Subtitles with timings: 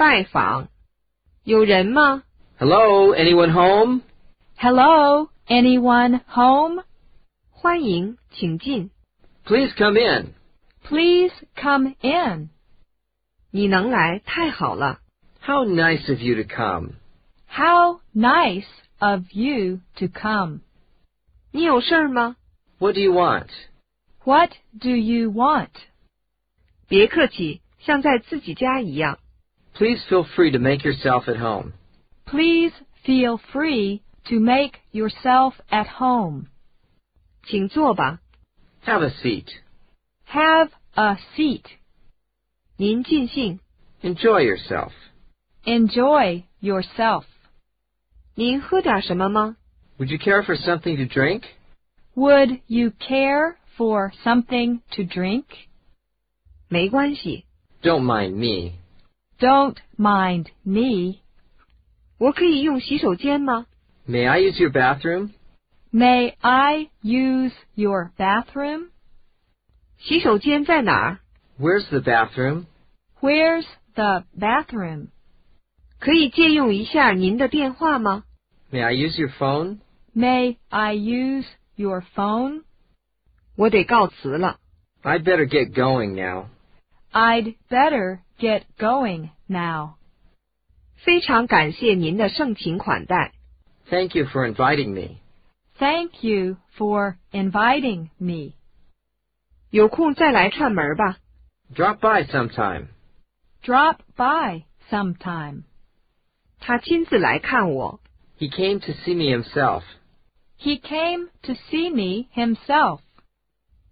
[0.00, 0.68] 拜访。
[1.44, 2.22] 有人吗？
[2.58, 4.02] Hello, anyone home?
[4.56, 6.82] Hello, anyone home?
[7.50, 8.90] 欢迎，请进。
[9.44, 10.34] Please come in.
[10.82, 12.50] Please come in.
[13.50, 15.00] 你能来，太好了。
[15.40, 16.94] How nice of you to come.
[17.48, 18.66] How nice
[18.98, 20.60] of you to come.
[21.52, 22.36] 你有事儿吗？
[22.78, 23.48] What do you want?
[24.24, 24.50] What
[24.80, 25.70] do you want?
[26.88, 29.18] 别客气，像在自己家一样。
[29.74, 31.72] Please feel free to make yourself at home.
[32.26, 32.72] Please
[33.04, 36.46] feel free to make yourself at home.
[37.46, 38.20] 请坐吧。
[38.84, 39.46] Have a seat.
[40.28, 41.64] Have a seat.
[42.76, 43.60] 您尽兴。
[44.02, 44.92] Enjoy yourself.
[45.64, 47.24] Enjoy yourself.
[48.34, 49.56] 您喝点什么吗？
[49.98, 51.42] Would you care for something to drink?
[52.14, 55.44] Would you care for something to drink?
[56.68, 57.44] 没关系，
[57.82, 58.72] Don't mind me.
[59.40, 61.20] Don't mind me.
[62.18, 63.66] 我可以用洗手间吗？
[64.08, 65.30] May I use your bathroom?
[65.92, 68.88] May I use your bathroom?
[69.98, 71.18] 洗手间在哪儿？
[71.58, 72.66] Where's the bathroom?
[73.20, 75.08] Where's the bathroom?
[75.98, 78.24] 可以借用一下您的电话吗？
[78.70, 79.78] May I use your phone?
[80.14, 81.46] May I use
[81.76, 82.62] your phone?
[83.56, 84.58] 我得告辞了。
[85.02, 86.46] I'd better get going now.
[87.12, 89.94] I'd better get going now.
[90.96, 93.32] 非常感谢您的盛情款待。
[93.88, 95.18] Thank you for inviting me.
[95.78, 98.54] Thank you for inviting me.
[99.70, 101.18] 有空再来串门吧。
[101.74, 102.88] Drop by sometime.
[103.62, 105.62] Drop by sometime.
[106.60, 108.00] 他亲自来看我。
[108.38, 109.82] He came to see me himself.
[110.58, 113.00] He came to see me himself.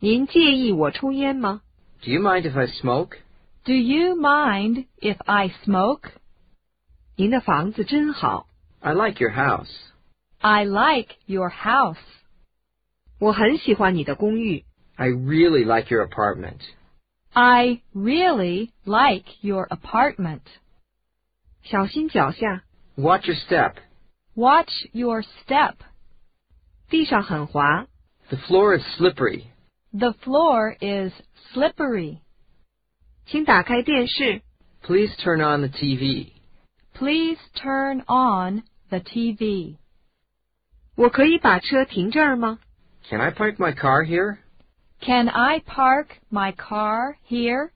[0.00, 1.62] 您介意我抽烟吗？
[2.02, 3.16] Do you mind if I smoke?
[3.64, 6.10] Do you mind if I smoke?
[7.16, 8.46] 您的房子真好，
[8.80, 9.70] I like your house.
[10.38, 11.98] I like your house.
[13.18, 14.64] 我很喜欢你的公寓。
[14.94, 16.60] I really like your apartment.
[17.32, 20.42] I really like your apartment.
[21.64, 22.62] 小心脚下，
[22.96, 23.74] Watch your step.
[24.34, 25.74] Watch your step.
[26.88, 27.86] 地上很滑。
[28.28, 29.44] The floor is slippery.
[29.92, 31.12] The floor is
[31.52, 32.18] slippery.
[33.26, 34.42] 请打开电视。
[34.82, 36.32] Please turn on the TV.
[36.94, 39.76] Please turn on the TV.
[40.94, 42.58] 我可以把车停这儿吗？
[43.08, 44.38] Can I park my car here?
[45.00, 47.70] Can I park my car here?